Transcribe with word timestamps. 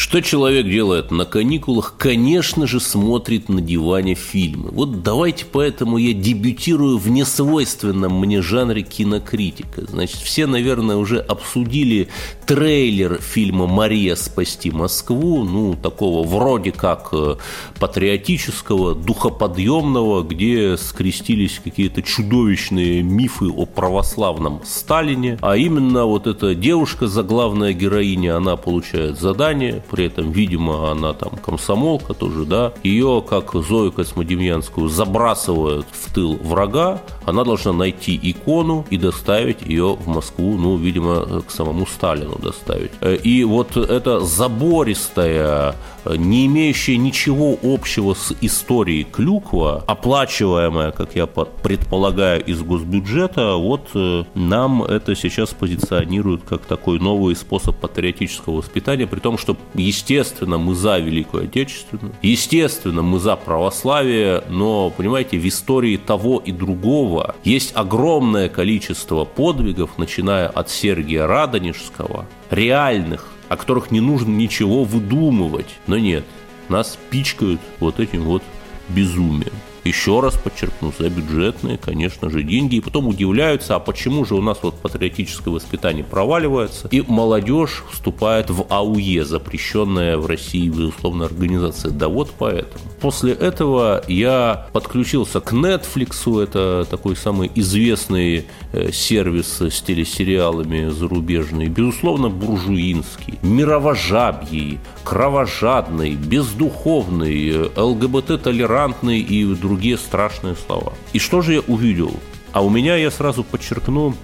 Что 0.00 0.22
человек 0.22 0.64
делает 0.66 1.10
на 1.10 1.26
каникулах? 1.26 1.94
Конечно 1.98 2.66
же, 2.66 2.80
смотрит 2.80 3.50
на 3.50 3.60
диване 3.60 4.14
фильмы. 4.14 4.70
Вот 4.72 5.02
давайте 5.02 5.44
поэтому 5.44 5.98
я 5.98 6.14
дебютирую 6.14 6.96
в 6.96 7.10
несвойственном 7.10 8.18
мне 8.18 8.40
жанре 8.40 8.80
кинокритика. 8.80 9.84
Значит, 9.86 10.16
все, 10.16 10.46
наверное, 10.46 10.96
уже 10.96 11.18
обсудили 11.18 12.08
трейлер 12.46 13.20
фильма 13.20 13.66
«Мария. 13.66 14.16
Спасти 14.16 14.70
Москву», 14.70 15.44
ну, 15.44 15.74
такого 15.74 16.26
вроде 16.26 16.72
как 16.72 17.10
э, 17.12 17.36
патриотического, 17.78 18.94
духоподъемного, 18.94 20.22
где 20.22 20.78
скрестились 20.78 21.60
какие-то 21.62 22.02
чудовищные 22.02 23.02
мифы 23.02 23.50
о 23.50 23.66
православном 23.66 24.62
Сталине, 24.64 25.38
а 25.42 25.58
именно 25.58 26.06
вот 26.06 26.26
эта 26.26 26.54
девушка, 26.54 27.06
заглавная 27.06 27.74
героиня, 27.74 28.38
она 28.38 28.56
получает 28.56 29.20
задание, 29.20 29.84
при 29.90 30.06
этом, 30.06 30.30
видимо, 30.30 30.90
она 30.90 31.12
там 31.12 31.32
комсомолка 31.36 32.14
тоже, 32.14 32.44
да, 32.44 32.72
ее, 32.82 33.24
как 33.28 33.52
Зою 33.54 33.92
Космодемьянскую, 33.92 34.88
забрасывают 34.88 35.86
в 35.90 36.12
тыл 36.14 36.38
врага, 36.42 37.02
она 37.26 37.44
должна 37.44 37.72
найти 37.72 38.18
икону 38.22 38.86
и 38.90 38.96
доставить 38.96 39.62
ее 39.62 39.94
в 39.94 40.06
Москву, 40.06 40.56
ну, 40.56 40.76
видимо, 40.76 41.42
к 41.42 41.50
самому 41.50 41.86
Сталину 41.86 42.38
доставить. 42.38 42.92
Э, 43.00 43.16
и 43.16 43.44
вот 43.44 43.76
эта 43.76 44.20
забористая 44.20 45.74
не 46.04 46.46
имеющая 46.46 46.96
ничего 46.96 47.56
общего 47.62 48.14
с 48.14 48.34
историей 48.40 49.04
клюква, 49.04 49.84
оплачиваемая, 49.86 50.92
как 50.92 51.14
я 51.14 51.26
предполагаю, 51.26 52.44
из 52.44 52.62
госбюджета, 52.62 53.54
вот 53.54 53.90
э, 53.94 54.24
нам 54.34 54.82
это 54.82 55.14
сейчас 55.14 55.50
позиционируют 55.50 56.42
как 56.48 56.62
такой 56.62 56.98
новый 56.98 57.36
способ 57.36 57.76
патриотического 57.76 58.56
воспитания, 58.56 59.06
при 59.06 59.20
том, 59.20 59.38
что, 59.38 59.56
естественно, 59.74 60.58
мы 60.58 60.74
за 60.74 60.98
Великую 60.98 61.44
Отечественную, 61.44 62.14
естественно, 62.22 63.02
мы 63.02 63.18
за 63.18 63.36
православие, 63.36 64.42
но, 64.48 64.90
понимаете, 64.90 65.38
в 65.38 65.46
истории 65.46 65.96
того 65.96 66.42
и 66.44 66.52
другого 66.52 67.34
есть 67.44 67.72
огромное 67.74 68.48
количество 68.48 69.24
подвигов, 69.24 69.98
начиная 69.98 70.48
от 70.48 70.70
Сергия 70.70 71.26
Радонежского, 71.26 72.26
реальных, 72.50 73.28
о 73.48 73.56
которых 73.56 73.90
не 73.90 74.00
нужно 74.00 74.30
ничего 74.30 74.84
выдумывать. 74.84 75.68
Но 75.86 75.98
нет, 75.98 76.24
нас 76.68 76.98
пичкают 77.10 77.60
вот 77.80 78.00
этим 78.00 78.22
вот 78.22 78.42
безумием. 78.88 79.52
Еще 79.84 80.20
раз 80.20 80.34
подчеркну, 80.34 80.92
за 80.98 81.08
бюджетные, 81.08 81.78
конечно 81.78 82.30
же, 82.30 82.42
деньги. 82.42 82.76
И 82.76 82.80
потом 82.80 83.08
удивляются, 83.08 83.76
а 83.76 83.80
почему 83.80 84.24
же 84.24 84.34
у 84.34 84.42
нас 84.42 84.58
вот 84.62 84.74
патриотическое 84.76 85.52
воспитание 85.52 86.04
проваливается, 86.04 86.88
и 86.88 87.02
молодежь 87.06 87.84
вступает 87.90 88.50
в 88.50 88.66
АУЕ, 88.68 89.24
запрещенная 89.24 90.18
в 90.18 90.26
России, 90.26 90.68
безусловно, 90.68 91.24
организация. 91.24 91.90
Да 91.90 92.08
вот 92.08 92.32
поэтому. 92.38 92.84
После 93.00 93.32
этого 93.32 94.02
я 94.08 94.66
подключился 94.72 95.40
к 95.40 95.52
Netflix, 95.54 96.42
это 96.42 96.86
такой 96.90 97.16
самый 97.16 97.50
известный 97.54 98.44
э, 98.72 98.92
сервис 98.92 99.62
с 99.62 99.80
телесериалами 99.80 100.90
зарубежный, 100.90 101.68
безусловно, 101.68 102.28
буржуинский, 102.28 103.38
мировожабий, 103.42 104.78
кровожадный, 105.02 106.14
бездуховный, 106.14 107.48
э, 107.48 107.68
ЛГБТ-толерантный 107.74 109.20
и 109.20 109.44
другие 109.54 109.69
другие 109.70 109.96
страшные 109.96 110.56
слова. 110.56 110.94
И 111.12 111.20
что 111.20 111.42
же 111.42 111.52
я 111.52 111.60
увидел? 111.60 112.12
А 112.52 112.64
у 112.64 112.70
меня, 112.70 112.96
я 112.96 113.12
сразу 113.12 113.44
подчеркну, 113.44 114.16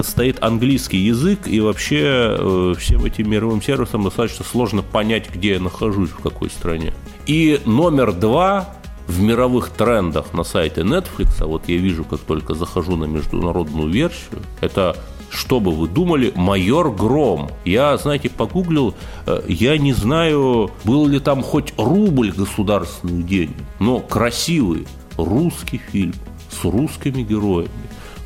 стоит 0.00 0.40
английский 0.40 0.98
язык, 0.98 1.48
и 1.48 1.58
вообще 1.58 2.36
э, 2.38 2.74
всем 2.78 3.04
этим 3.04 3.28
мировым 3.28 3.60
сервисам 3.60 4.04
достаточно 4.04 4.44
сложно 4.44 4.82
понять, 4.82 5.28
где 5.34 5.54
я 5.54 5.60
нахожусь, 5.60 6.10
в 6.10 6.22
какой 6.22 6.50
стране. 6.50 6.94
И 7.26 7.60
номер 7.64 8.12
два 8.12 8.76
в 9.08 9.20
мировых 9.20 9.70
трендах 9.70 10.32
на 10.34 10.44
сайте 10.44 10.82
Netflix, 10.82 11.42
а 11.42 11.46
вот 11.46 11.68
я 11.68 11.78
вижу, 11.78 12.04
как 12.04 12.20
только 12.20 12.54
захожу 12.54 12.94
на 12.94 13.06
международную 13.06 13.90
версию, 13.90 14.40
это 14.60 14.96
что 15.32 15.60
бы 15.60 15.72
вы 15.72 15.88
думали, 15.88 16.32
майор 16.34 16.92
Гром. 16.92 17.50
Я, 17.64 17.96
знаете, 17.96 18.28
погуглил, 18.28 18.94
э, 19.26 19.42
я 19.48 19.78
не 19.78 19.92
знаю, 19.92 20.70
был 20.84 21.06
ли 21.06 21.20
там 21.20 21.42
хоть 21.42 21.72
рубль 21.78 22.32
государственных 22.32 23.26
денег, 23.26 23.56
но 23.78 24.00
красивый 24.00 24.86
русский 25.16 25.78
фильм 25.78 26.14
с 26.50 26.64
русскими 26.64 27.22
героями 27.22 27.70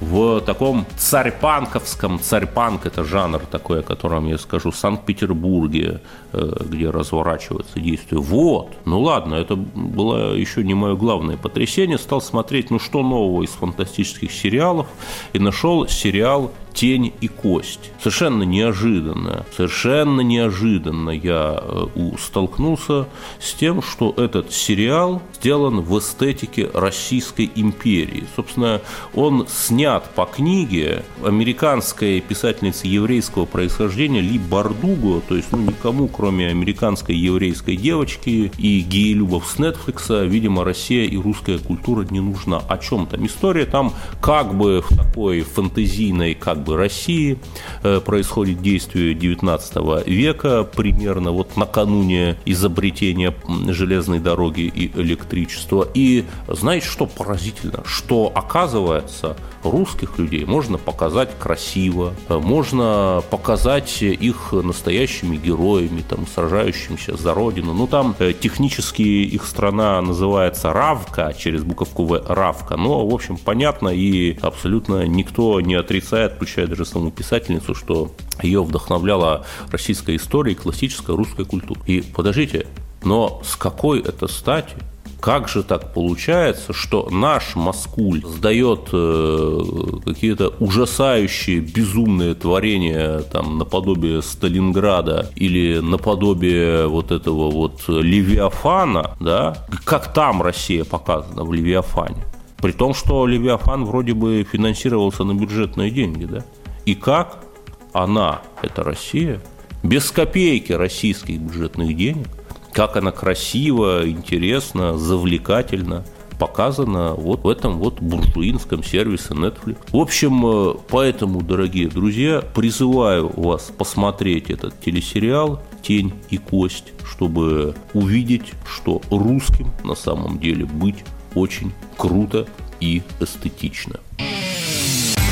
в 0.00 0.40
таком 0.40 0.86
царьпанковском, 0.96 2.20
царьпанк 2.20 2.86
это 2.86 3.04
жанр 3.04 3.40
такой, 3.50 3.80
о 3.80 3.82
котором 3.82 4.26
я 4.26 4.38
скажу, 4.38 4.70
в 4.70 4.76
Санкт-Петербурге, 4.76 6.00
э, 6.32 6.52
где 6.68 6.90
разворачивается 6.90 7.80
действие. 7.80 8.20
Вот, 8.20 8.72
ну 8.84 9.00
ладно, 9.00 9.34
это 9.34 9.56
было 9.56 10.34
еще 10.34 10.64
не 10.64 10.74
мое 10.74 10.96
главное 10.96 11.36
потрясение. 11.36 11.98
Стал 11.98 12.20
смотреть, 12.20 12.70
ну 12.70 12.78
что 12.78 13.02
нового 13.02 13.42
из 13.42 13.50
фантастических 13.50 14.30
сериалов, 14.30 14.86
и 15.32 15.38
нашел 15.38 15.86
сериал 15.88 16.50
тень 16.74 17.12
и 17.20 17.28
кость. 17.28 17.92
Совершенно 17.98 18.42
неожиданно, 18.42 19.46
совершенно 19.56 20.20
неожиданно 20.20 21.10
я 21.10 21.62
э, 21.62 21.86
столкнулся 22.18 23.06
с 23.40 23.54
тем, 23.54 23.80
что 23.80 24.12
этот 24.16 24.52
сериал 24.52 25.22
сделан 25.34 25.80
в 25.80 25.98
эстетике 25.98 26.68
Российской 26.74 27.50
империи. 27.54 28.24
Собственно, 28.34 28.80
он 29.14 29.46
снят 29.48 30.04
по 30.14 30.26
книге 30.26 31.04
американской 31.24 32.20
писательницы 32.20 32.86
еврейского 32.86 33.44
происхождения 33.44 34.20
Ли 34.20 34.38
Бардуго, 34.38 35.20
то 35.20 35.36
есть 35.36 35.52
ну, 35.52 35.58
никому, 35.58 36.08
кроме 36.08 36.48
американской 36.48 37.14
еврейской 37.14 37.76
девочки 37.76 38.50
и 38.58 38.80
геелюбов 38.80 39.46
с 39.46 39.58
Netflix, 39.58 40.26
видимо, 40.26 40.64
Россия 40.64 41.04
и 41.06 41.16
русская 41.16 41.58
культура 41.58 42.06
не 42.10 42.20
нужна. 42.20 42.58
О 42.68 42.78
чем 42.78 43.06
там? 43.06 43.24
История 43.26 43.66
там 43.66 43.92
как 44.20 44.54
бы 44.54 44.82
в 44.82 44.96
такой 44.96 45.42
фантазийной, 45.42 46.34
как 46.34 46.63
бы 46.64 46.76
России. 46.76 47.38
Э, 47.82 48.00
происходит 48.00 48.62
действие 48.62 49.14
19 49.14 50.06
века, 50.06 50.64
примерно 50.64 51.30
вот 51.32 51.56
накануне 51.56 52.36
изобретения 52.44 53.34
железной 53.68 54.18
дороги 54.18 54.62
и 54.62 54.90
электричества. 54.98 55.86
И 55.94 56.24
знаете, 56.48 56.86
что 56.86 57.06
поразительно? 57.06 57.82
Что 57.84 58.32
оказывается, 58.34 59.36
русских 59.62 60.18
людей 60.18 60.44
можно 60.44 60.78
показать 60.78 61.30
красиво, 61.38 62.14
э, 62.28 62.38
можно 62.38 63.22
показать 63.30 64.02
их 64.02 64.52
настоящими 64.52 65.36
героями, 65.36 66.02
там, 66.08 66.26
сражающимися 66.26 67.16
за 67.16 67.34
родину. 67.34 67.74
Ну, 67.74 67.86
там 67.86 68.14
э, 68.18 68.32
технически 68.32 69.02
их 69.02 69.46
страна 69.46 70.00
называется 70.00 70.72
Равка, 70.72 71.34
через 71.38 71.62
буковку 71.62 72.04
В 72.04 72.22
Равка. 72.26 72.76
Но, 72.76 73.06
в 73.06 73.14
общем, 73.14 73.36
понятно 73.36 73.88
и 73.88 74.38
абсолютно 74.40 75.06
никто 75.06 75.60
не 75.60 75.74
отрицает, 75.74 76.38
включая 76.54 76.68
даже 76.68 76.84
саму 76.84 77.10
писательницу, 77.10 77.74
что 77.74 78.12
ее 78.40 78.62
вдохновляла 78.62 79.44
российская 79.72 80.14
история 80.14 80.52
и 80.52 80.54
классическая 80.54 81.16
русская 81.16 81.44
культура. 81.44 81.80
И 81.86 82.00
подождите, 82.00 82.68
но 83.02 83.42
с 83.44 83.56
какой 83.56 84.00
это 84.00 84.28
стати 84.28 84.76
как 85.20 85.48
же 85.48 85.62
так 85.62 85.94
получается, 85.94 86.74
что 86.74 87.08
наш 87.10 87.56
Маскуль 87.56 88.22
сдает 88.26 88.90
э, 88.92 89.60
какие-то 90.04 90.52
ужасающие, 90.60 91.60
безумные 91.60 92.34
творения 92.34 93.20
там 93.20 93.56
наподобие 93.56 94.20
Сталинграда 94.20 95.30
или 95.34 95.78
наподобие 95.78 96.86
вот 96.88 97.10
этого 97.10 97.50
вот 97.50 97.84
Левиафана, 97.88 99.16
да, 99.18 99.66
как 99.84 100.12
там 100.12 100.42
Россия 100.42 100.84
показана 100.84 101.42
в 101.42 101.54
Левиафане? 101.54 102.22
При 102.64 102.72
том, 102.72 102.94
что 102.94 103.26
Левиафан 103.26 103.84
вроде 103.84 104.14
бы 104.14 104.42
финансировался 104.50 105.22
на 105.24 105.34
бюджетные 105.34 105.90
деньги, 105.90 106.24
да? 106.24 106.46
И 106.86 106.94
как 106.94 107.44
она, 107.92 108.40
это 108.62 108.82
Россия, 108.82 109.42
без 109.82 110.10
копейки 110.10 110.72
российских 110.72 111.40
бюджетных 111.40 111.94
денег, 111.94 112.26
как 112.72 112.96
она 112.96 113.10
красиво, 113.10 114.08
интересно, 114.08 114.96
завлекательно 114.96 116.06
показана 116.38 117.12
вот 117.12 117.44
в 117.44 117.48
этом 117.50 117.76
вот 117.76 118.00
буржуинском 118.00 118.82
сервисе 118.82 119.34
Netflix. 119.34 119.76
В 119.92 119.98
общем, 119.98 120.46
э, 120.46 120.74
поэтому, 120.88 121.42
дорогие 121.42 121.88
друзья, 121.88 122.40
призываю 122.40 123.28
вас 123.38 123.70
посмотреть 123.76 124.48
этот 124.48 124.80
телесериал 124.80 125.60
«Тень 125.82 126.14
и 126.30 126.38
кость», 126.38 126.94
чтобы 127.06 127.74
увидеть, 127.92 128.54
что 128.66 129.02
русским 129.10 129.70
на 129.84 129.94
самом 129.94 130.38
деле 130.38 130.64
быть 130.64 131.04
очень 131.34 131.72
круто 131.96 132.46
и 132.80 133.02
эстетично. 133.20 134.00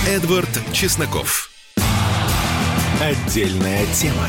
Эдвард 0.06 0.48
Чесноков. 0.72 1.50
Отдельная 3.00 3.86
тема. 3.94 4.28